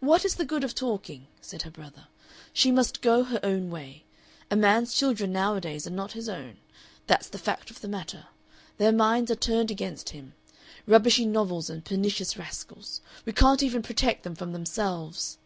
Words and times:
"What 0.00 0.26
is 0.26 0.34
the 0.34 0.44
good 0.44 0.64
of 0.64 0.74
talking?" 0.74 1.28
said 1.40 1.62
her 1.62 1.70
brother. 1.70 2.08
"She 2.52 2.70
must 2.70 3.00
go 3.00 3.24
her 3.24 3.40
own 3.42 3.70
way. 3.70 4.04
A 4.50 4.54
man's 4.54 4.92
children 4.92 5.32
nowadays 5.32 5.86
are 5.86 5.90
not 5.96 6.12
his 6.12 6.28
own. 6.28 6.58
That's 7.06 7.26
the 7.30 7.38
fact 7.38 7.70
of 7.70 7.80
the 7.80 7.88
matter. 7.88 8.26
Their 8.76 8.92
minds 8.92 9.30
are 9.30 9.34
turned 9.34 9.70
against 9.70 10.10
him.... 10.10 10.34
Rubbishy 10.86 11.24
novels 11.24 11.70
and 11.70 11.82
pernicious 11.86 12.36
rascals. 12.36 13.00
We 13.24 13.32
can't 13.32 13.62
even 13.62 13.80
protect 13.80 14.24
them 14.24 14.34
from 14.34 14.52
themselves." 14.52 15.38